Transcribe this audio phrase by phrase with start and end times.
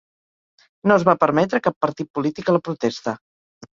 [0.91, 3.15] No es va permetre cap partit polític a la protesta.